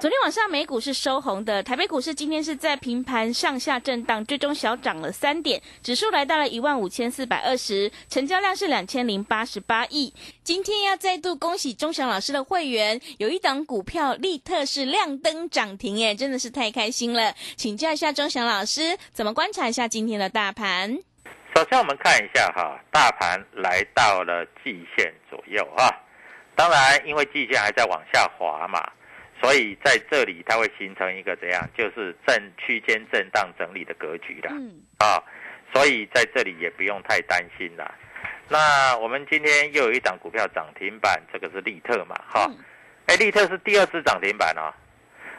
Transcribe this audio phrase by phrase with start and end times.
[0.00, 10.14] 昨天晚上美股是收红的，台北股市今天是在平盘上下震荡，最终小涨了三点，指数来到了一万五千四百二十，成交量是两千零八十八亿。
[10.44, 17.34] 今天要再度恭喜钟祥老师的会员，有一档股票立特是亮灯涨停，耶，真的是太开心了。
[17.56, 20.96] 请教一下钟祥老师，怎么观察一下今天的大盘？
[21.56, 25.92] 首先我们看一下哈，大盘来到了季线左右哈，
[26.54, 28.80] 当然因为季线还在往下滑嘛。
[29.40, 31.68] 所以在这里，它会形成一个怎样？
[31.76, 35.22] 就是震区间震荡整理的格局的，嗯，啊，
[35.72, 37.94] 所以在这里也不用太担心啦。
[38.48, 42.50] 那我们今天又有一档股票涨停板，这个是利特嘛，哈，
[43.06, 44.74] 哎，利特是第二次涨停板哦。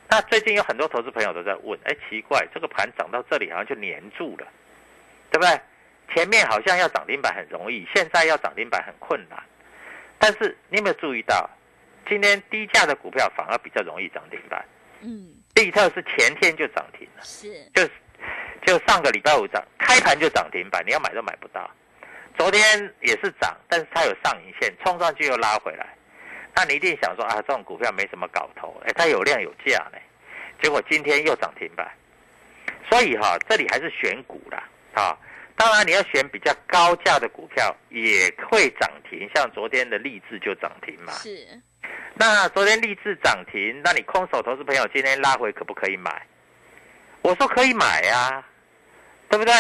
[0.08, 4.48] 那最近有很多投资朋友都在问，哎，奇怪，这个盘涨到这里好像就黏住了，
[5.32, 5.60] 对不对？
[6.16, 9.38] 前面好像要涨停板很容易，现在要涨停板很困难。
[10.18, 11.48] 但是你有没有注意到？
[12.08, 14.64] 今天低价的股票反而比较容易涨停板。
[15.02, 17.88] 嗯，利特是前天就涨停了，是，就
[18.66, 21.70] 就上个礼拜五涨，开盘就涨停板，你要买都买不到。
[22.38, 22.62] 昨天
[23.02, 25.88] 也是涨，但是它有上影线，冲上去又拉回来。
[26.56, 29.98] 那你一定想说啊，这种股票没什么搞头，哎，它有量有价呢。
[30.62, 31.90] 结果今天又涨停板，
[32.90, 35.18] 所以哈，这里还是选股啦，啊。
[35.56, 41.14] 当然你要选比较高价的股票也会涨停，像昨天的励志就涨停嘛。
[41.14, 41.62] 是。
[42.20, 46.22] 那昨天励志涨停，那你空手投资朋友今天拉回可不可以买？
[47.22, 48.44] 我说可以买呀，
[49.30, 49.54] 对不对？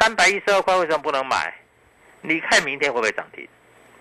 [0.00, 1.54] 三百一十二块为什么不能买？
[2.22, 3.46] 你看明天会不会涨停？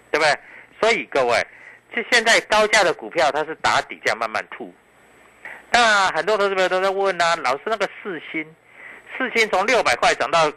[0.10, 0.40] 对不对？
[0.80, 1.46] 所以各位，
[1.94, 4.74] 就现在高价的股票它是打底价慢慢吐。
[5.70, 8.56] 那很多投资朋友都在问啊，老师那个四星，
[9.18, 10.50] 四星从六百块涨到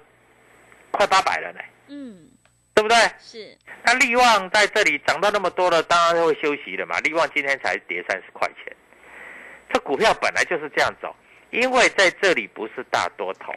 [0.92, 1.60] 快八百了呢。
[1.88, 2.27] 嗯。
[2.78, 2.96] 对不对？
[3.18, 3.58] 是。
[3.82, 6.96] 那利旺在这里涨到那么多了，当然会休息了嘛。
[7.00, 8.72] 利旺今天才跌三十块钱，
[9.72, 11.12] 这股票本来就是这样走，
[11.50, 13.52] 因为在这里不是大多头。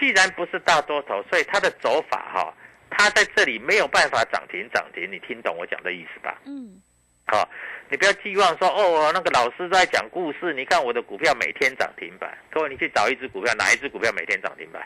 [0.00, 2.54] 既然不是大多头，所以它的走法哈，
[2.88, 5.06] 它在这里没有办法涨停涨停。
[5.12, 6.38] 你听懂我讲的意思吧？
[6.46, 6.80] 嗯。
[7.26, 7.46] 好，
[7.90, 10.54] 你不要寄望说哦，那个老师在讲故事。
[10.54, 14.82] 你看我的股票每天涨停板，各位你去找一只股票，哪一只股票每天涨停板？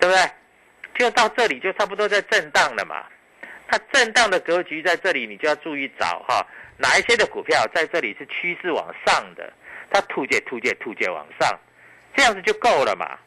[0.00, 0.22] 对不对？
[0.94, 3.04] 就到这里就差不多在震荡了嘛，
[3.68, 6.46] 它震荡的格局在这里，你就要注意找哈，
[6.76, 9.52] 哪一些的股票在这里是趋势往上的，
[9.90, 11.58] 它突借突借突借往上，
[12.14, 13.18] 这样子就够了嘛，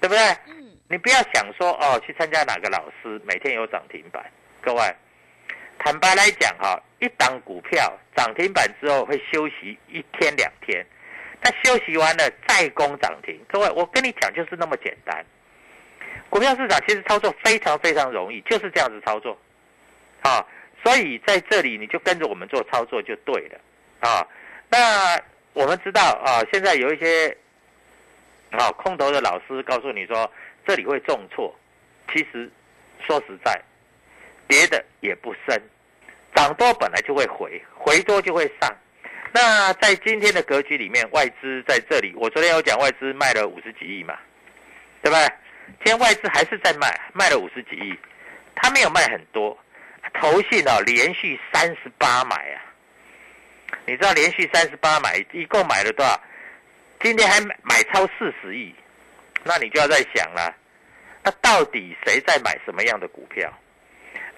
[0.00, 0.22] 对不对？
[0.46, 0.68] 嗯。
[0.88, 4.22] 你不要想说哦，去参加哪个老师每天有涨停板，
[4.60, 4.94] 各位，
[5.78, 10.84] 坦白来讲哈，一档股票涨停板之后会休息一天两天，
[11.40, 15.24] 它休息完了再攻涨停，各位，我跟你讲就是那么简单。
[16.32, 19.36] 股票市场其实操作非常非常容易，就是这样子操作，
[20.22, 20.42] 啊，
[20.82, 23.60] 所以在这里你就跟着我们做操作就对了，
[24.00, 24.26] 啊，
[24.70, 25.20] 那
[25.52, 27.36] 我们知道啊，现在有一些
[28.50, 30.32] 啊空头的老师告诉你说
[30.66, 31.54] 这里会重挫，
[32.10, 32.50] 其实
[33.06, 33.60] 说实在，
[34.48, 35.62] 跌的也不深，
[36.34, 38.74] 涨多本来就会回，回多就会上，
[39.34, 44.18] 那在今天的格局里面，外资在这里，我昨天有讲外资卖了五十几亿嘛，
[45.02, 45.28] 对不对？
[45.78, 47.98] 今天外资还是在卖，卖了五十几亿，
[48.54, 49.58] 他没有卖很多，
[50.14, 52.62] 投信哦连续三十八买啊，
[53.86, 56.20] 你知道连续三十八买一共买了多少？
[57.00, 58.72] 今天还买超四十亿，
[59.42, 60.54] 那你就要在想了，
[61.24, 63.52] 那到底谁在买什么样的股票？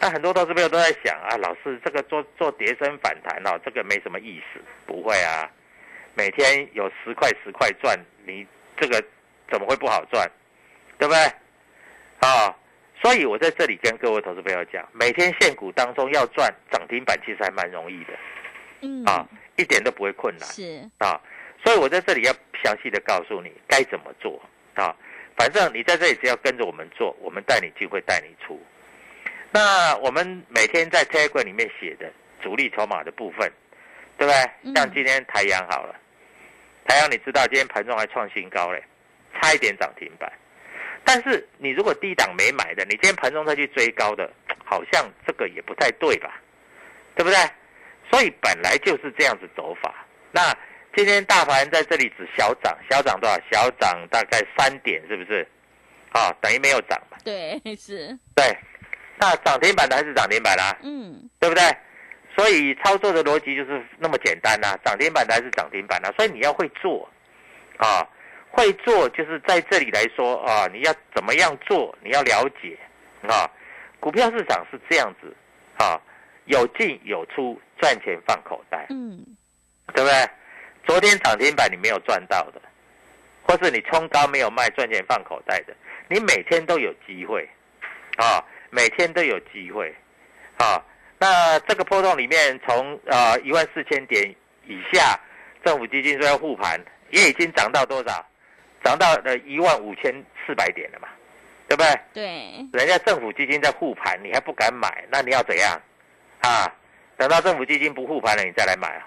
[0.01, 5.51] 那很多投资朋友都在想啊，老师这个做做跌升反弹哦，这个没什么意思，不会啊，
[6.15, 8.47] 每天有十块十块赚，你
[8.79, 9.03] 这个
[9.51, 10.27] 怎么会不好赚？
[10.99, 11.21] 对不对？
[12.21, 12.57] 啊，
[13.03, 18.13] 所以我在这里跟各位投资朋友讲，每天现股当中要赚涨停板，其实还蛮容易的，
[18.81, 21.21] 嗯，啊，一点都不会困难，是啊，
[21.63, 22.33] 所以我在这里要
[22.63, 24.41] 详细的告诉你该怎么做
[24.75, 24.95] 啊。
[25.37, 28.59] 反正你在这里只要跟着我们做，我们带你进会带你出。
[29.51, 33.53] 那我们每天在 Telegram 里面写的主力筹码的部分，
[34.17, 34.75] 对不对？
[34.75, 35.95] 像今天台阳好了，
[36.87, 38.83] 台阳你知道今天盘中还创新高嘞，
[39.35, 40.33] 差一点涨停板。
[41.05, 44.31] 但是你如果低档没买的，你今天盘中再去追高的，
[44.65, 46.41] 好像这个也不太对吧？
[47.15, 47.37] 对不对？
[48.11, 49.95] 所以本来就是这样子走法。
[50.33, 50.55] 那
[50.97, 53.39] 今天大盘在这里只小涨，小涨多少？
[53.51, 55.47] 小涨大概三点，是不是？
[56.13, 57.19] 啊，等于没有涨嘛？
[57.25, 58.17] 对，是。
[58.35, 58.57] 对，
[59.17, 60.77] 那涨停板的还是涨停板啦？
[60.83, 61.63] 嗯，对不对？
[62.37, 67.09] 所以操作的逻辑就是那么简单呐，涨停板的还是涨停板呐，所以你要会做，
[67.77, 68.07] 啊，
[68.55, 72.79] 会做就是在这里来说啊，你要怎么样做，你要了解，
[73.29, 73.51] 啊，
[73.99, 75.35] 股票市场是这样子，
[75.77, 76.01] 啊，
[76.45, 79.27] 有进有出，赚钱放口袋，嗯，
[79.93, 80.31] 对不对？
[80.87, 82.63] 昨天涨停板你没有赚到的，
[83.43, 85.75] 或是你冲高没有卖，赚钱放口袋的，
[86.09, 87.49] 你每天都有机会，
[88.19, 89.93] 啊，每天都有机会，
[90.59, 90.81] 啊。
[91.19, 94.33] 那这个波动里面，从呃一万四千点
[94.67, 95.19] 以下，
[95.65, 96.79] 政府基金说要护盘，
[97.11, 98.25] 也已经涨到多少？
[98.85, 100.15] 涨到呃一万五千
[100.47, 101.09] 四百点了嘛，
[101.67, 102.01] 对不对？
[102.13, 102.25] 对。
[102.73, 105.81] 人家政府基金在护盘，你还不敢买，那你要怎样？
[106.43, 106.71] 啊，
[107.17, 109.07] 等到政府基金不护盘了，你再来买啊！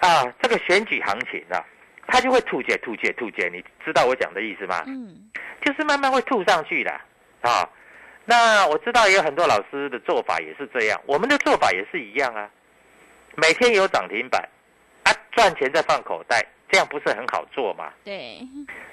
[0.00, 1.58] 啊，这个选举行情啊，
[2.06, 4.84] 它就会吐解、吐解、吐解，你知道我讲的意思吗？
[4.86, 5.28] 嗯。
[5.60, 6.90] 就是慢慢会吐上去的
[7.40, 7.68] 啊。
[8.24, 12.48] 那我知道也有很多老师的做法也是这样，我们的做法也是一样啊。
[13.34, 14.40] 每天有涨停板，
[15.02, 17.92] 啊，赚钱再放口袋，这样不是很好做吗？
[18.04, 18.38] 对，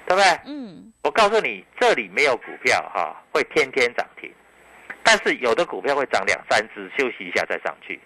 [0.06, 0.24] 对不对？
[0.46, 0.92] 嗯。
[1.02, 4.32] 我告诉你，这里没有股票哈会天天涨停，
[5.02, 8.00] 但是有的股票会涨两三只，休息一下再上去。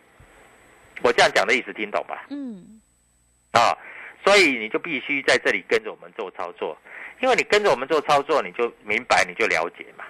[1.02, 2.26] 我这样讲的意思听懂吧？
[2.30, 2.80] 嗯。
[3.52, 3.76] 啊，
[4.24, 6.76] 所以你就必须在这里跟着我们做操作，
[7.20, 10.04] 因为你跟着我们做操作，你就明白，你就了解嘛，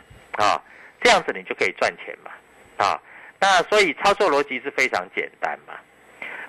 [0.44, 0.62] 啊。
[1.02, 2.30] 这样子你就可以赚钱嘛，
[2.76, 3.00] 啊，
[3.40, 5.72] 那所以操作逻辑是非常简单嘛，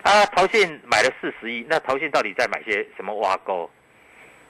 [0.03, 3.69] 啊，投信买了四十亿，那投信到底在买些什么挖沟？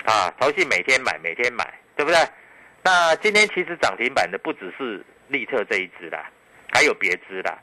[0.05, 2.17] 啊，投信每天买，每天买，对不对？
[2.83, 6.29] 那今天其实涨停板的不只是利特这一支啦，
[6.73, 7.59] 还有别支啦，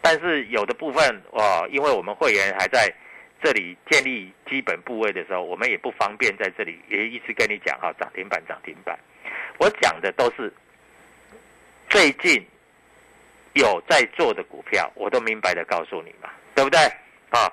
[0.00, 2.92] 但是有的部分哦，因为我们会员还在
[3.42, 8.98] 这里建立基本部位的时候，我们也不方便在这里也一直跟你讲哈，涨停板涨停板，
[9.58, 10.52] 我讲的都是。
[11.88, 12.44] 最近
[13.52, 16.80] 有在做的股票，我都明白的告诉你嘛，对不对？
[17.30, 17.52] 啊，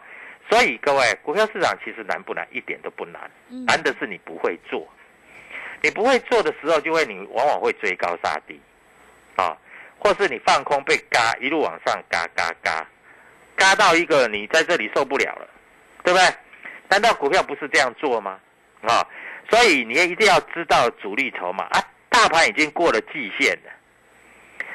[0.50, 2.48] 所以各位，股票市场其实难不难？
[2.52, 3.30] 一点都不难，
[3.68, 4.88] 难的是你不会做。
[5.82, 8.60] 你不会做的时候，就会你往往会追高杀低，
[9.36, 9.58] 啊，
[10.00, 12.88] 或是你放空被嘎一路往上嘎嘎嘎，
[13.56, 15.48] 嘎到一个你在这里受不了了，
[16.04, 16.26] 对不对？
[16.88, 18.40] 难道股票不是这样做吗？
[18.84, 19.06] 啊，
[19.50, 23.72] 所以你也一定要知道主力筹码啊，大盘已经过了季线了。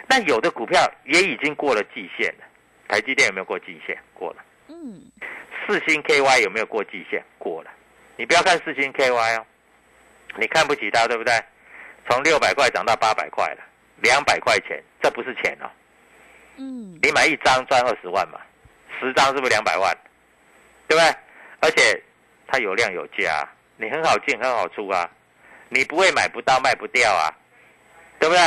[0.09, 2.45] 那有的股票也已经过了季线了，
[2.89, 3.97] 台积电有没有过季线？
[4.12, 4.45] 过了。
[4.69, 5.03] 嗯。
[5.67, 7.23] 四星 KY 有没有过季线？
[7.38, 7.70] 过了。
[8.17, 9.47] 你不要看四星 KY 哦，
[10.37, 11.32] 你看不起它，对不对？
[12.09, 13.62] 从六百块涨到八百块了，
[14.03, 15.69] 两百块钱，这不是钱哦。
[16.56, 16.99] 嗯。
[17.03, 18.41] 你买一张赚二十万嘛，
[18.99, 19.97] 十张是不是两百万？
[20.88, 21.14] 对不对？
[21.61, 22.03] 而且
[22.47, 25.09] 它有量有价，你很好进很好出啊，
[25.69, 27.29] 你不会买不到卖不掉啊，
[28.19, 28.43] 对不对？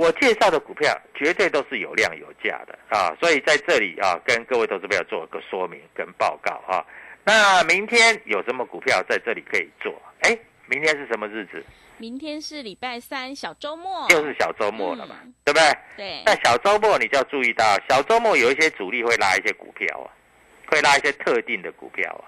[0.00, 6.82] 我介绍的股票绝对都是有量有价的啊，所以在这里啊，跟各位投资朋友做个说明跟报告啊。
[7.22, 9.92] 那明天有什么股票在这里可以做？
[10.22, 11.62] 哎，明天是什么日子？
[11.98, 15.70] 明天是礼拜三，小周末，又是小周末了嘛，对不对？
[15.98, 16.22] 对。
[16.24, 20.08] 那小周末你就要注意到，小周末有一些主力会拉一些股票啊，
[20.68, 22.24] 会拉一些特定的股票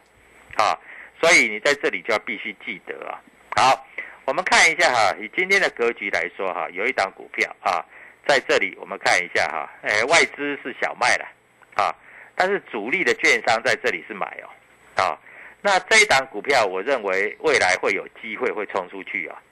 [0.59, 0.79] 啊，啊，
[1.23, 3.17] 所以你在这里就要必须记得啊。
[3.57, 3.87] 好。
[4.25, 7.85] 我们看一下哈，以今天的格局来说哈，有一档股票啊，
[8.27, 11.27] 在这里我们看一下哈，哎，外资是小卖了
[11.75, 11.95] 啊，
[12.37, 15.19] 但是主力的券商在这里是买哦，啊，
[15.61, 19.43] 那这一档股票我认为未来会有机会会冲出去啊，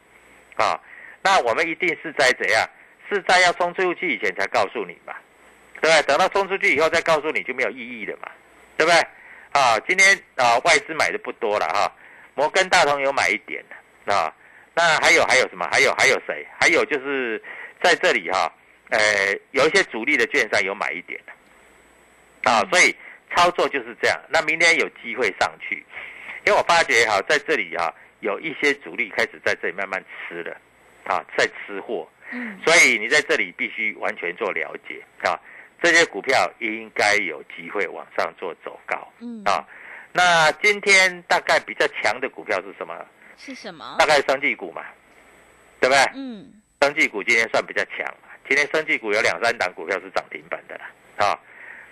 [0.56, 0.80] 啊，
[1.22, 2.68] 那我们一定是在怎样？
[3.12, 5.12] 是在要冲出去以前才告诉你嘛，
[5.80, 6.02] 对不对？
[6.02, 8.30] 等到冲出去以后再告诉你就没有意义了嘛，
[8.76, 9.00] 对不对？
[9.50, 11.92] 啊，今天啊外资买的不多了哈，
[12.36, 13.64] 摩根大通有买一点
[14.06, 14.32] 的
[14.80, 14.98] 啊。
[14.98, 15.68] 那还有还有什么？
[15.70, 16.46] 还有还有谁？
[16.58, 17.42] 还有就是
[17.82, 18.50] 在这里哈，
[18.88, 18.98] 呃，
[19.50, 22.94] 有一些主力的券商有买一点的，啊，所以
[23.34, 24.18] 操作就是这样。
[24.30, 25.84] 那明天有机会上去，
[26.46, 30.56] 因为我发觉哈，在这里哈，有一些主力开始在这里慢慢吃了，
[31.04, 35.38] 啊，在吃货，嗯，所以你在这里必须完全做了解啊，
[35.82, 39.66] 这些股票应该有机会往上做走高，嗯，啊，
[40.12, 42.94] 那今天大概比较强的股票是什么？
[43.42, 43.96] 是什么？
[43.98, 44.84] 大概生技股嘛，
[45.80, 46.04] 对不对？
[46.14, 48.28] 嗯，生技股今天算比较强嘛。
[48.46, 50.90] 今天生技股有两三档股票是涨停板的啦，
[51.26, 51.38] 啊，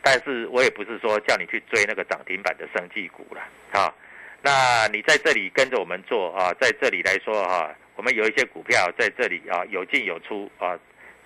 [0.03, 3.41] 但是我也不是说叫你去追那个涨停板的生技股了，
[3.73, 3.95] 啊，
[4.43, 10.79] 那你在这里跟着我们做啊，在这里来说哈，我们有一些股票在这里啊有进有出啊，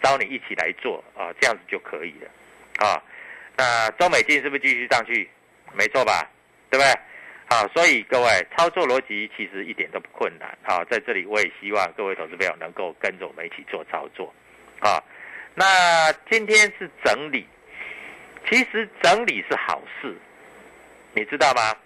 [0.03, 3.03] 招你一起来做啊，这样子就可以了，啊，
[3.57, 5.29] 那中美金是不是继续上去？
[5.75, 6.29] 没错吧？
[6.69, 6.93] 对不对？
[7.53, 14.33] 啊，所以各位操作逻辑其实一点都不困难啊，在这里我也希望各位投资朋友能够跟着我们一起做操作，
[14.81, 14.97] 啊，
[15.55, 17.47] 那今天是整理，
[18.49, 20.17] 其实整理是好事，
[21.13, 21.77] 你知道吗？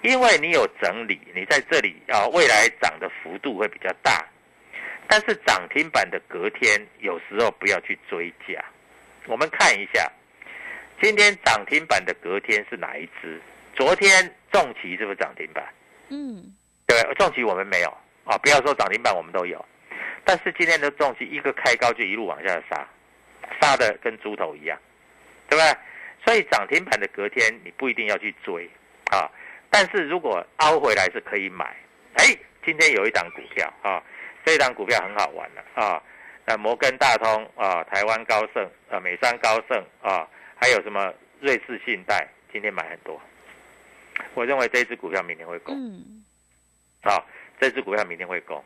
[0.00, 4.24] 因为你有整理，你在这里啊，未来涨的幅度会比较大。
[5.06, 8.64] 但是涨停板的隔天，有时候不要去追价。
[9.26, 10.10] 我们看一下，
[11.02, 13.38] 今天涨停板的隔天是哪一只？
[13.80, 15.64] 昨天重旗是不是涨停板？
[16.10, 16.54] 嗯，
[16.86, 17.88] 对，重旗我们没有
[18.24, 19.64] 啊，不要说涨停板我们都有。
[20.22, 22.86] 但是今天的重旗一个开高就一路往下杀，
[23.58, 24.78] 杀的跟猪头一样，
[25.48, 25.74] 对不对？
[26.26, 28.68] 所以涨停板的隔天你不一定要去追
[29.10, 29.24] 啊，
[29.70, 31.74] 但是如果凹回来是可以买。
[32.16, 34.02] 哎，今天有一档股票啊，
[34.44, 36.02] 这一档股票很好玩的啊，
[36.44, 40.28] 那摩根大通啊，台湾高盛啊，美商高盛啊，
[40.60, 43.18] 还有什么瑞士信贷，今天买很多。
[44.34, 46.24] 我认为这支股票明天会攻，嗯，
[47.02, 47.24] 啊，
[47.60, 48.62] 这支股票明天会攻，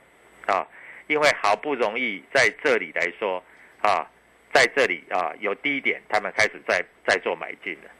[0.46, 0.66] 啊，
[1.06, 3.42] 因为好不容易在这里来说，
[3.80, 4.10] 啊。
[4.54, 7.90] 在这里啊，有低点，他们开始在在做买进了。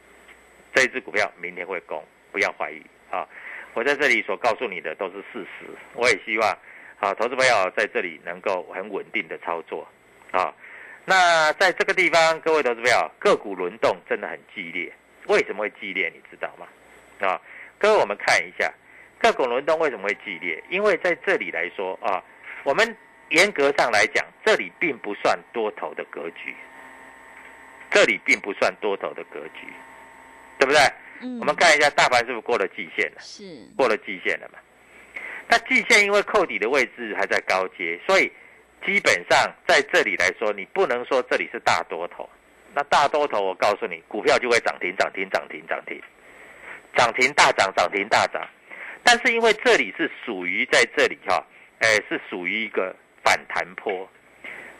[0.73, 2.81] 这一只股票明天会攻，不要怀疑
[3.11, 3.27] 啊！
[3.73, 5.65] 我在这里所告诉你的都是事实。
[5.95, 6.49] 我也希望
[7.01, 9.85] 啊，投资朋友在这里能够很稳定的操作
[10.31, 10.55] 啊。
[11.03, 14.89] 那在这个地方，各位投资朋友，个股轮动真的很激烈。
[15.27, 16.09] 为什么会激烈？
[16.15, 16.65] 你知道吗？
[17.19, 17.39] 啊，
[17.77, 18.71] 各位我们看一下
[19.19, 20.63] 个股轮动为什么会激烈？
[20.69, 22.23] 因为在这里来说啊，
[22.63, 22.95] 我们。
[23.31, 26.55] 严格上来讲，这里并不算多头的格局，
[27.89, 29.65] 这里并不算多头的格局，
[30.59, 30.79] 对不对？
[31.21, 31.39] 嗯。
[31.39, 33.17] 我们看一下大盘是不是过了季线了？
[33.19, 33.67] 是。
[33.75, 34.59] 过了季线了嘛？
[35.47, 38.31] 那季线因为扣底的位置还在高阶，所以
[38.85, 42.29] 基本上在这里来说，你不能说这里是大多头。
[42.75, 45.99] 那大多头，我告诉你，股票就会涨停、涨停、涨停、涨停，
[46.95, 48.41] 涨停大涨、涨停大涨。
[49.03, 51.45] 但是因为这里是属于在这里哈，
[51.79, 52.95] 哎，是属于一个。
[53.27, 54.07] 反弹坡，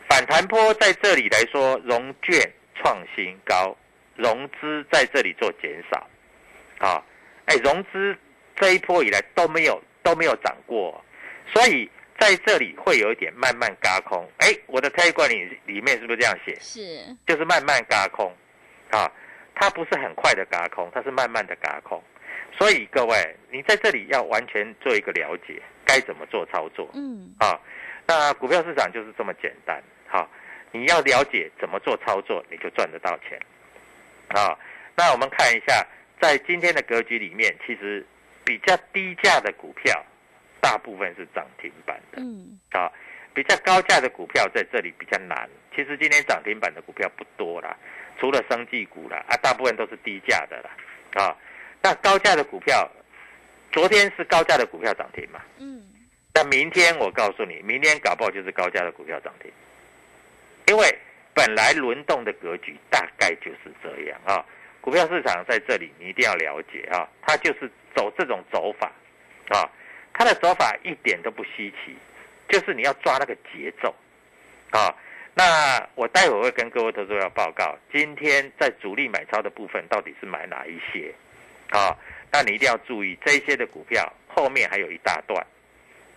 [0.08, 2.40] 反弹坡在这里来说，融券
[2.76, 3.76] 创新高，
[4.16, 6.08] 融资在这里做减少，
[6.78, 7.04] 啊，
[7.46, 8.16] 哎，融资
[8.56, 11.04] 这一波以来都没有都没有涨过，
[11.52, 14.30] 所以在这里会有一点慢慢嘎空。
[14.38, 16.56] 哎，我的推管里里面是不是这样写？
[16.60, 18.32] 是，就是慢慢嘎空，
[18.92, 19.12] 啊，
[19.56, 22.04] 它不是很快的嘎空，它是慢慢的嘎空。
[22.58, 26.90] 所以各位，你在这里要完全做一个了解，该怎么做操作？
[26.94, 27.60] 嗯，啊。
[28.08, 30.30] 那股票市场就是这么简单，好，
[30.72, 33.36] 你要了解怎么做操作，你就赚得到钱，
[34.28, 34.56] 啊，
[34.96, 35.84] 那我们看一下，
[36.22, 38.06] 在今天的格局里面，其实
[38.44, 40.06] 比较低价的股票，
[40.62, 42.92] 大部分是涨停板的，嗯，啊，
[43.36, 45.48] 比较高价的股票在这里比较难。
[45.75, 47.75] 其实今天涨停板的股票不多啦，
[48.18, 50.72] 除了生技股啦，啊，大部分都是低价的啦，
[51.22, 51.36] 啊，
[51.84, 52.89] 那高价的股票，
[53.74, 55.84] 昨天是高价的股票涨停嘛，嗯。
[56.34, 59.51] 那明天我告诉你，明天搞不好就是高价的股票涨停，
[60.68, 60.98] 因为
[61.34, 64.44] 本来轮动的格局大概就是这样啊。
[64.82, 68.92] 股票市场在这里你一定要了解啊，它就是走这种走法
[69.50, 69.70] 啊，
[70.13, 71.96] 它的走法一点都不稀奇，
[72.50, 73.94] 就是你要抓那个节奏
[74.72, 74.94] 啊。
[75.34, 81.14] 那我待会会跟各位投资者报告，今天在主力买超的部分到底是买哪一些
[81.72, 81.96] 啊？
[82.32, 85.46] 那你一定要注意，这些的股票后面还有一大段。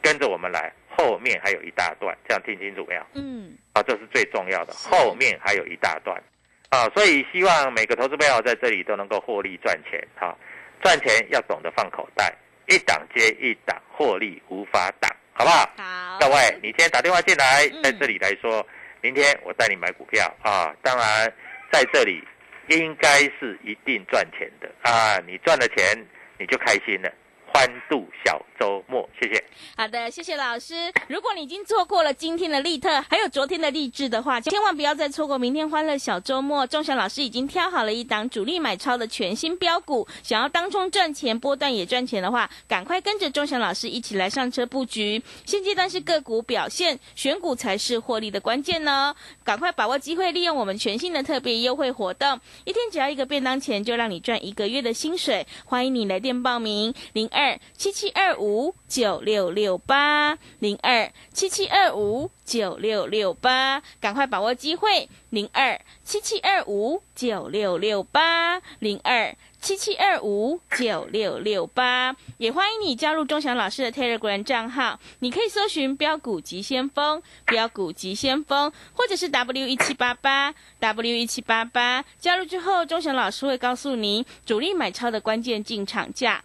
[0.00, 3.02] 跟着我们来，后面还有一大段，这样听清楚没有？
[3.14, 6.22] 嗯，啊，这是最重要的，后面还有一大段，
[6.70, 10.32] 啊，所以希望每个投资朋友在这里都能够获利赚钱，哈，
[10.80, 12.32] 赚钱要懂得放口袋，
[12.68, 15.70] 一档接一档，获利无法挡，好不好？
[15.76, 18.66] 好，各位，你今天打电话进来，在这里来说，
[19.00, 21.32] 明天我带你买股票啊，当然
[21.70, 22.26] 在这里
[22.66, 26.04] 应该是一定赚钱的啊，你赚了钱
[26.38, 27.12] 你就开心了。
[27.52, 29.42] 欢度小周末，谢谢。
[29.76, 30.92] 好的，谢谢老师。
[31.08, 36.66] 如果你已经错过了今天的利特，还有昨天的励志的话，千万不要再错过明天欢乐小周末。
[36.66, 45.20] 钟祥老师已经挑好了一档主力买超的全新标股，想要当冲赚钱、波段也赚钱的话，赶快跟着钟祥老师一起来上车布局。
[45.44, 49.14] 现阶段是个股表现，选股才是获利的关键呢。
[49.42, 55.46] 赶快把握机会，利用我们全新的特别优惠活动，一天只要一个便当钱，就让你赚一个月的薪水。
[55.64, 57.37] 欢迎你来电报名零二。
[57.38, 65.08] 二七七二五九六六八零二七七二五九六六八，赶快把握机会！
[65.30, 69.36] 零二七七二五九六六八零二。
[69.60, 75.00] 七七二五九六六八，也欢迎你加入钟祥老师的 Telegram 账号。
[75.18, 82.04] 你可以搜寻“标股急先锋”、“标股急先锋”，或者是 W 一七八八 W 一七八八。
[82.20, 86.44] 加入之后，钟祥老师会告诉您主力买超的关键进场价，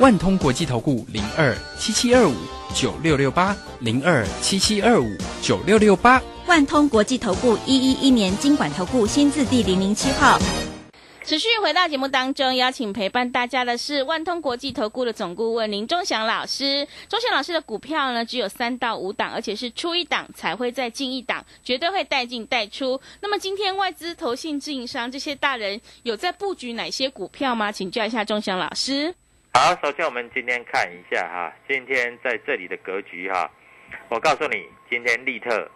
[0.00, 2.32] 万通国际投顾零二七七二五
[2.74, 5.06] 九六六八零二七七二五
[5.42, 6.22] 九六六八。
[6.46, 10.38] 万通国际投顾一一一年经管投顾新字第零零七号。
[11.22, 16.88] 持续回到节目当中，邀请陪伴大家的是万通国际投顾的总顾问林忠祥老师。
[17.06, 22.98] 忠祥老师的股票呢，只有三到五档，而且是出一档才会再进一档，绝对会带进带出。
[23.20, 27.70] 那么今天外资、投信、自营商这些大人有在布局哪些股票吗？
[27.70, 29.14] 请教一下忠祥老师。
[29.52, 33.50] 好，首先我们今天看一下哈，今天在这里的格局哈，
[34.08, 35.70] 我告诉你，今天利特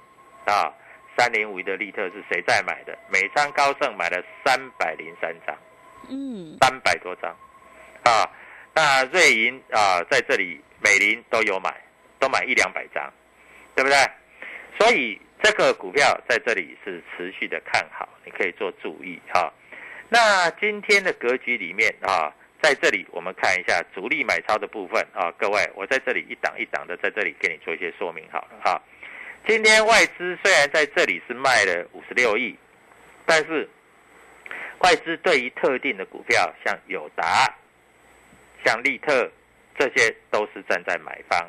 [0.47, 0.73] 啊。
[1.16, 2.99] 三零五的利特是谁在买的？
[3.09, 5.57] 美商高盛买了三百零三张，
[6.11, 7.31] 嗯，三百多张，
[8.02, 8.28] 啊，
[8.75, 11.73] 那瑞银啊在这里，美林都有买，
[12.19, 13.12] 都买一两百张，
[13.76, 13.97] 对不对？
[14.76, 19.52] 所以这个股票在这里是持续的看好，你可以做注意哈。
[20.09, 28.80] 那今天的格局里面啊，在这里我们看一下主力买超的部分啊，各位，我在这里一档一档的在这里给你做一些说明好了哈。
[29.47, 32.56] 今天外资虽然在这里是卖了五十六亿，
[33.26, 33.68] 但是
[34.78, 37.54] 外资对于特定的股票，像友达、
[38.64, 39.30] 像利特，
[39.78, 41.47] 这些都是站在买方；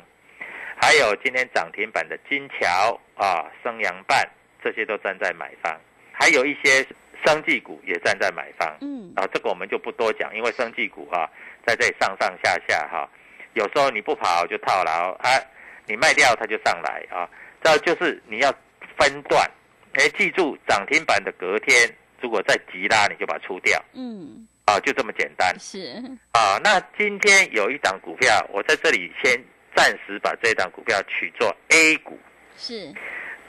[0.78, 4.28] 还有今天涨停板的金桥啊、升阳半，
[4.62, 5.74] 这些都站在买方；
[6.12, 6.86] 还有一些
[7.26, 8.76] 生技股也站在买方。
[8.80, 11.28] 嗯，啊，这个我们就不多讲，因为生技股啊，
[11.66, 13.08] 在这里上上下下哈，
[13.54, 15.28] 有时候你不跑就套牢啊，
[15.86, 17.28] 你卖掉它就上来啊。
[17.62, 18.54] 这就是你要
[18.96, 19.50] 分段，
[19.94, 23.82] 哎，记住涨停板的隔天，如果再急拉，你就把它出掉。
[23.92, 25.52] 嗯，啊，就这么简单。
[25.58, 26.00] 是
[26.32, 29.42] 啊，那今天有一档股票，我在这里先
[29.74, 32.16] 暂时把这档股票取作 A 股。
[32.56, 32.94] 是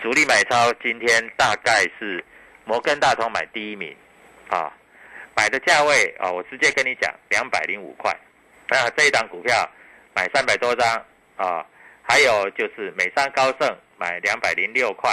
[0.02, 2.24] 主力买超，今天大概是
[2.68, 3.96] 摩根大通买第一名，
[4.50, 4.72] 啊，
[5.36, 8.16] 买的价位啊，我直接跟你讲，两百零五块。
[8.70, 9.68] 那这一档股票
[10.14, 11.06] 买三百多张
[11.38, 11.66] 啊，
[12.04, 13.76] 还有就是美商高盛。
[14.00, 15.10] 买两百零六块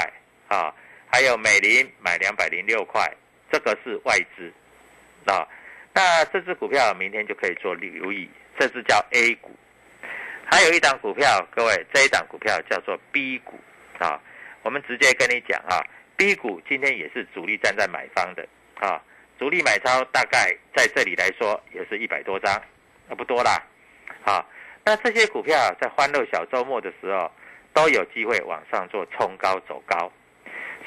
[0.46, 0.70] 啊，
[1.10, 3.10] 还有美林买两百零六块，
[3.50, 4.52] 这个是外资
[5.24, 5.48] 啊。
[5.94, 9.50] 那这只股票明天就可以做留意，这只叫 A 股。
[10.44, 13.58] 还有一档股票，各位这一档股票叫做 B 股
[13.98, 14.20] 啊。
[14.62, 15.80] 我们直接跟你讲啊
[16.16, 18.46] ，B 股今天也是主力站在买方的
[18.80, 19.02] 啊，
[19.38, 22.60] 主力买超大概在这里来说也是一百多张，
[23.08, 23.62] 那不多啦。
[24.24, 24.44] 啊，
[24.84, 27.30] 那这些股票在欢乐小周末的时候。
[27.74, 30.08] 都有机会往上做冲高走高，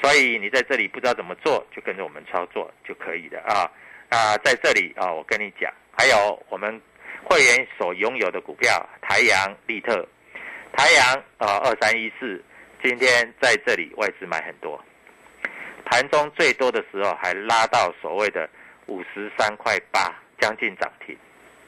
[0.02, 3.70] 所以你在这里不知道怎么做，就跟着我们操作就可以了啊。
[4.08, 6.80] 那在这里啊，我跟你讲，还有我们
[7.24, 10.08] 会员所拥有的股票，台阳、利特、
[10.72, 12.42] 台阳啊，二三一四，
[12.82, 14.82] 今天在这里外资买很多，
[15.90, 18.48] 盘中最多的时候还拉到所谓的
[18.86, 21.16] 五十三块八，将近涨停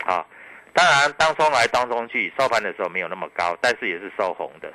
[0.04, 0.24] 啊。
[0.72, 4.72] 当然当中来当中去，收盘的时候没有那么高，但是也是收红的。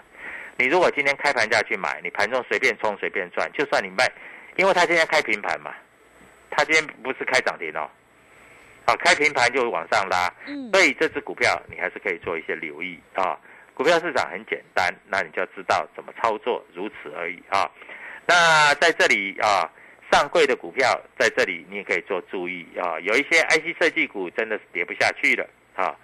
[0.57, 4.11] 你如果今天开盘价去买，你盘中随便冲随便赚，就算你卖，
[4.55, 5.73] 因为它今天开平盘嘛，
[6.49, 7.89] 它今天不是开涨停哦，
[8.87, 13.37] 好，开平盘就往上拉，嗯，所以这只股票你还是可以做一些留意啊。
[13.73, 17.69] 股票市场很简单，那你就要知道怎么操作，如此而已啊。
[18.27, 19.69] 那在这里啊，
[20.11, 25.95] 上柜的股票在这里你也可以做注意啊，有一些 IC 设计股真的是跌不下去了啊。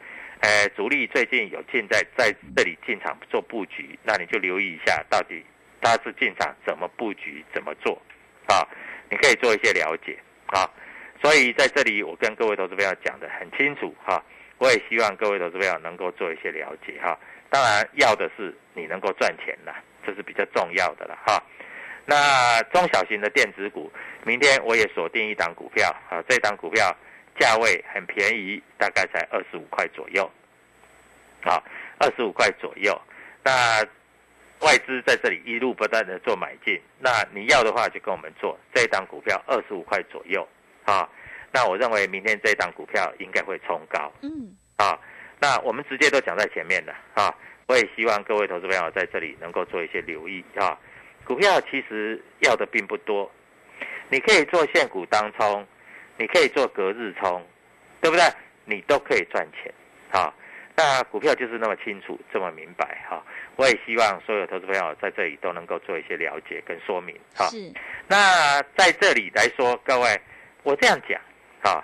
[0.41, 5.45] 呃，主力最近有进在在这里进场做布局，那你就留意一下，到底
[5.79, 8.01] 他是进场怎么布局，怎么做，
[8.47, 8.67] 啊，
[9.09, 10.67] 你可以做一些了解，啊，
[11.21, 14.23] 所以在这里我跟各位投资朋友讲的很清楚，哈，
[14.57, 17.15] 我也希望各位投资朋友能够做一些了解，哈，
[17.51, 21.43] 当然要的是你能够赚钱啦，这是比较重要的了，哈，
[22.11, 23.89] 那中小型的电子股，
[24.25, 26.93] 明天我也锁定一档股票，啊，这档股票。
[27.39, 30.29] 价位很便宜，大概才二十五块左右，
[31.43, 31.63] 啊，
[31.97, 32.93] 二十五块左右。
[33.41, 33.81] 那
[34.59, 40.45] 外资在这里一路不断的做买进，那你要的话就跟我们做这一档股票二十五块左右，
[40.83, 41.07] 啊，
[41.53, 44.99] 那我认为明天这一档股票应该会冲高，嗯，啊，
[45.39, 47.33] 那我们直接都讲在前面了，啊，
[47.65, 50.77] 我也希望各位投资朋友在这里能够做一些留意，啊，
[51.25, 53.31] 股票其实要的并不多，
[54.09, 55.65] 你可以做现股当冲。
[56.17, 57.43] 你可以做隔日冲，
[57.99, 58.23] 对不对？
[58.65, 59.73] 你都可以赚钱，
[60.11, 60.31] 好。
[60.75, 63.23] 那股票就是那么清楚，这么明白，哈。
[63.55, 67.47] 我也希望所有投资朋友在这里都能够做一些了解跟说明，哈。
[67.47, 67.73] 是。
[68.07, 70.21] 那在这里来说，各位，
[70.61, 71.19] 我这样讲，
[71.63, 71.83] 哈。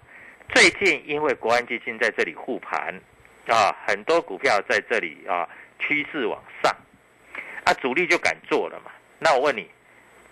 [0.53, 2.93] 最近因为国安基金在这里护盘，
[3.47, 6.71] 啊，很多股票在这里啊趋势往上，
[7.63, 8.91] 啊，主力就敢做了嘛。
[9.19, 9.69] 那我问你，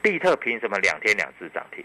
[0.03, 1.83] 利特凭什么两天两次涨停，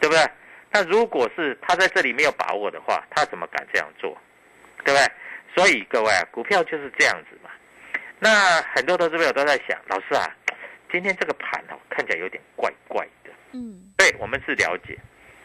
[0.00, 0.24] 对不对？
[0.70, 4.16] 那如果是他在这里没有把握的话，他怎么敢这样做，
[4.84, 5.06] 对不对？
[5.54, 7.50] 所以各位啊，股票就是这样子嘛。
[8.18, 10.24] 那很多投资朋友都在想，老师啊，
[10.90, 13.30] 今天这个盘哦看起来有点怪怪的。
[13.52, 14.96] 嗯，对我们是了解，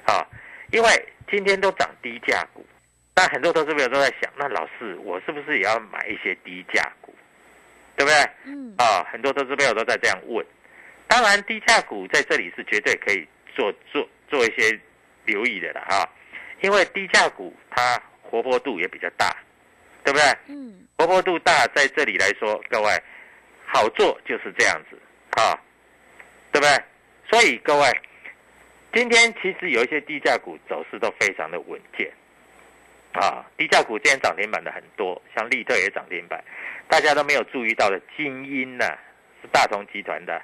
[0.05, 0.25] 啊，
[0.71, 0.89] 因为
[1.29, 2.65] 今天都涨低价股，
[3.15, 7.13] 那很多投资朋友都在想，那老师我是不是也要买一些低价股，
[7.97, 8.29] 对不对？
[8.45, 10.45] 嗯，啊，很多投资朋友都在这样问。
[11.07, 14.79] 当然，低价股在这里是绝对可以做做做一些
[15.25, 16.07] 留意的了啊，
[16.61, 19.35] 因为低价股它活泼度也比较大，
[20.03, 20.25] 对不对？
[20.47, 22.91] 嗯，活泼度大，在这里来说，各位
[23.65, 24.99] 好做就是这样子
[25.41, 25.55] 啊，
[26.51, 26.83] 对不对？
[27.29, 28.01] 所以各位，
[28.93, 32.11] 今天其实有一些低价股走势都非常的稳健
[33.13, 36.43] 啊，低价股今天涨停板的很多，像利特也涨停板，
[36.89, 38.85] 大家都没有注意到的精英呢、
[39.41, 40.41] 是大同集团的，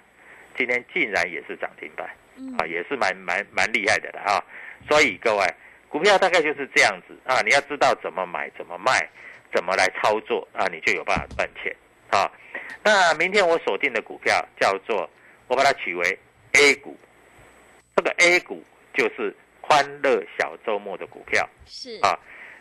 [0.57, 4.43] 今天竟然也是涨停板嗯啊，也是蛮蛮蛮厉害的了啊。
[4.89, 5.45] 所以各位，
[5.87, 9.07] 股票大概就是这样子啊，你要知道怎么买、怎么卖、
[9.53, 11.75] 怎么来操作啊，你就有办法赚钱
[12.09, 12.29] 啊。
[12.83, 15.09] 那明天我锁定的股票叫做，
[15.47, 16.19] 我把它取为
[16.53, 16.97] A 股，
[17.95, 18.63] 这个 A 股
[18.93, 22.17] 就是欢乐小周末的股票是啊，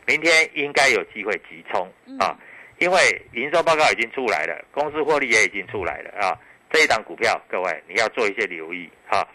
[0.07, 1.87] 明天应该有机会急冲
[2.21, 2.39] 啊嗯，
[2.79, 6.39] 因为营收报告已经出来了，公司获利也已经出来了啊。
[6.73, 9.27] 这一档股票，各位你要做一些留意哈。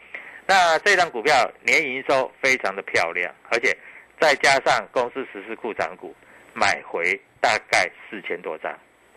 [0.47, 3.77] 那这档股票年营收非常的漂亮，而且
[4.19, 6.15] 再加上公司实施库藏股
[6.53, 8.71] 买回大概四千多张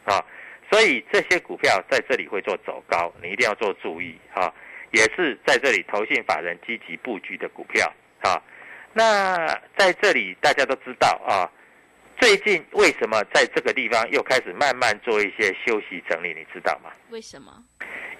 [0.04, 0.22] 啊，
[0.70, 4.52] 所以这些股票在这里会做走高，你一定要做注意啊。
[4.92, 8.42] 也是在这里投信法人积极布局的股票啊。
[8.92, 9.46] 那
[9.78, 11.46] 在这里大家都知道啊，
[12.18, 16.90] 最近为什么在这个地方又开始慢慢做一些休息整理，你知道吗？
[17.10, 17.64] 为什么？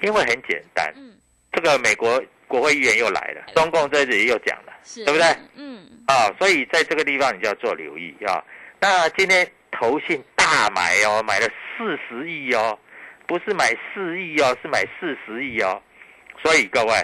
[0.03, 1.13] 因为很简单，嗯，
[1.53, 5.27] 这个美国国会议员又来了，中共在这里又讲了是，对不对？
[5.57, 8.43] 嗯，啊，所以在这个地方你就要做留意啊。
[8.81, 12.79] 那今天投信大买哦，买了四十亿哦，
[13.27, 15.81] 不是买四亿哦，是买四十亿哦。
[16.43, 16.95] 所以各位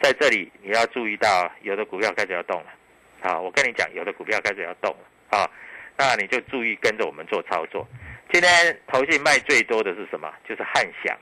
[0.00, 2.72] 在这里你要注意到，有的股票开始要动了
[3.20, 3.38] 啊。
[3.38, 5.50] 我跟你讲，有的股票开始要动了啊，
[5.96, 7.86] 那你就注意跟着我们做操作。
[8.32, 10.32] 今天投信卖最多的是什么？
[10.48, 11.16] 就是汉翔。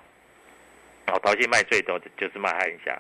[1.07, 2.95] 哦，投信卖最多的就是卖汉翔。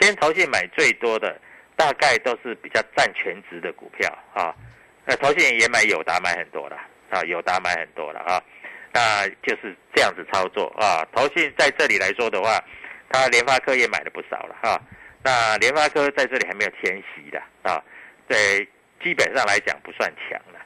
[0.00, 1.40] 今天投信买最多的
[1.76, 4.54] 大概都是比较占全值的股票啊。
[5.04, 6.76] 那投信也买友达买很多了
[7.10, 8.42] 啊，友达买很多了啊。
[8.92, 11.06] 那就是这样子操作啊。
[11.12, 12.62] 投信在这里来说的话，
[13.10, 14.80] 它联发科也买了不少了哈、
[15.22, 17.82] 那联发科在这里还没有迁徙的啊，
[18.28, 18.66] 对，
[19.02, 20.60] 基本上来讲不算强了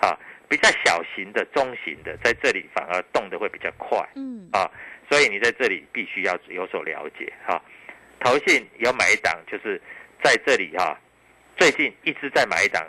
[0.00, 0.18] 啊。
[0.50, 3.96] 比较小型的、中型的，在这里反而动得会比较快。
[4.16, 4.68] 嗯，啊，
[5.08, 7.62] 所以你在这里必须要有所了解哈、
[8.18, 9.80] 投信有买一档，就是
[10.24, 10.98] 在这里哈、
[11.56, 12.84] 最近一直在买一档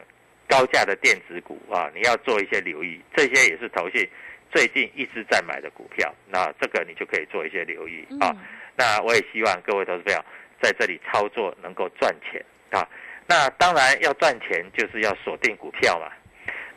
[0.50, 4.10] 高价的电子股啊，你要做一些留意，这些也是投信
[4.52, 8.36] 最近一直在买的股票，那这个你就可以做一些留意啊。
[8.36, 8.38] 嗯
[8.74, 10.26] 那我也希望各位投资朋友
[10.62, 12.88] 在这里操作能够赚钱啊。
[13.28, 16.10] 那当然要赚钱，就是要锁定股票嘛。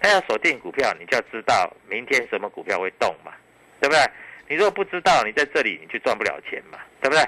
[0.04, 3.32] 那要锁定股票，你就要知道明天什么股票会动嘛，
[3.80, 4.04] 对不对？
[4.46, 7.26] 你如果不知道，你在这里你就赚不了钱嘛，对不对？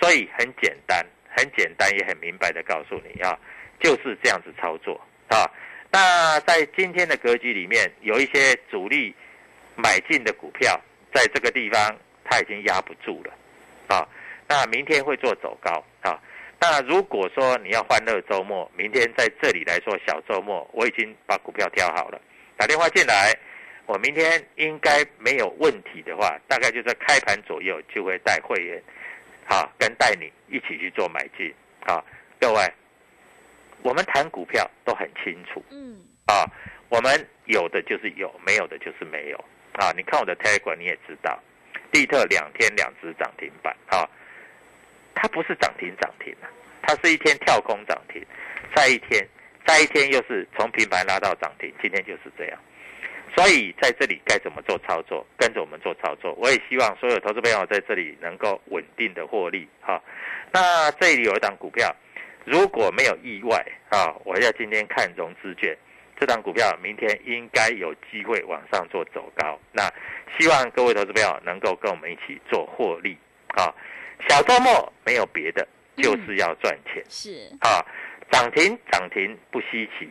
[0.00, 3.38] 所以很简单，很简单也很明白的告诉你啊，
[3.78, 5.44] 就是这样子操作啊。
[5.90, 9.14] 那在今天的格局里面，有一些主力
[9.76, 10.80] 买进的股票，
[11.12, 13.34] 在这个地方它已经压不住了
[13.94, 14.08] 啊。
[14.48, 16.18] 那明天会做走高啊。
[16.66, 22.18] 那如果说你要欢乐周末，明天在这里来说小周末，我已经把股票挑好了，
[22.56, 23.30] 打电话进来，
[23.84, 28.82] 我明天应该没有问题的话，大概就在开盘左右就会带会员，
[29.46, 32.02] 啊，跟带你一起去做买进啊，
[32.40, 32.72] 各位，
[33.82, 36.50] 我们谈股票都很清楚嗯，啊，
[36.88, 39.36] 我们有的就是有，没有的就是没有
[39.74, 39.92] 啊。
[39.94, 41.38] 你看我的 Telegram 你也知道，
[41.92, 44.08] 利特两天两只涨停板啊。
[45.16, 46.43] 它不是涨停涨停啊，
[47.02, 48.22] 是一天跳空涨停，
[48.74, 49.26] 再一天，
[49.66, 52.58] 再一天又是从平盘拉到涨停，今天就是这样。
[53.36, 56.32] 所以在这里该怎么做操作，跟着我们做操作。
[56.34, 60.00] 我也希望所有投资朋友在这里能够稳定的获利哈、
[60.52, 61.92] 那这里有一档股票，
[62.44, 65.76] 如果没有意外啊，我要今天看融资券，
[66.20, 69.58] 这档股票明天应该有机会往上做走高。
[69.72, 69.82] 那
[70.38, 73.18] 希望各位投资朋友能够跟我们一起做获利
[73.56, 73.74] 啊。
[74.28, 77.84] 小周末没有别的，就是要赚钱、是，啊！
[78.30, 80.08] 涨停涨停不稀奇，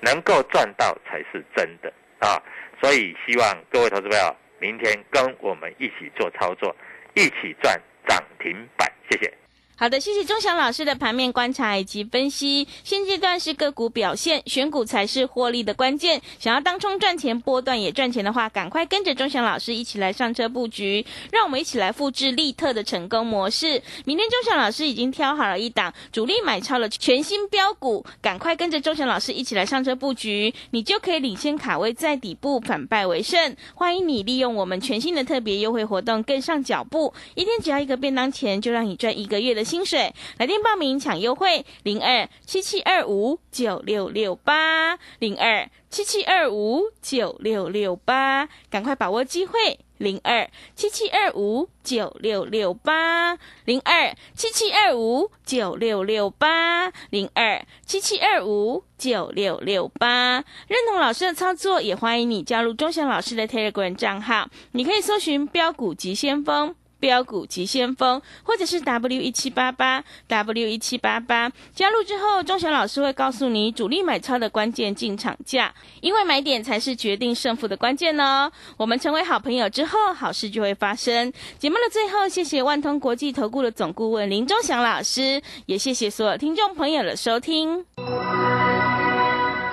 [0.00, 2.42] 能够赚到才是真的啊！
[2.80, 6.74] 所以希望各位投资朋友明天跟我们一起做操作，
[7.14, 8.90] 一起赚涨停板。
[9.10, 9.32] 谢谢。
[9.78, 12.66] 好的，谢谢钟祥老师的盘面观察以及分析。
[12.82, 16.18] 现阶段是个股表现，选股才是获利的关键。
[16.38, 21.04] 想要当冲赚钱，波段也赚钱的话，赶快跟着钟祥老师一起来上车布局。
[21.30, 23.82] 让我们一起来复制利特的成功模式。
[24.06, 33.54] 明天钟祥老师已经挑好了一档主力买超了全新标股，赶快跟着钟祥老师一起来上车布局，你就可以领先卡位在底部，反败为胜。
[33.74, 37.12] 欢迎你利用我们全新的特别优惠活动，跟上脚步。
[37.34, 39.65] 一天只要一个便当钱，就让你赚一个月的。
[39.66, 60.44] 薪水来电报名抢优惠，零二七七二五九六六八零二七七二五九六六八，赶快把握机会，零二七七二五九六六八零二七七二五九六六八零二七七二五九六六八。
[60.68, 66.76] 认同老师的操作，也欢迎你加入钟祥老师的 Telegram 账号，你可以搜寻标股急先锋。
[66.98, 78.50] 标股急先锋，或者是 W 一七八八 W 一七八八，加入之后，钟祥老师会告诉你主力买超的关键进场价，因为买点才是决定胜负的关键哦。
[78.76, 81.32] 我们成为好朋友之后，好事就会发生。
[81.58, 87.84] 节目的最后，谢谢万通国际投顾的总顾问林钟祥老师，也谢谢所有听众朋友的收听。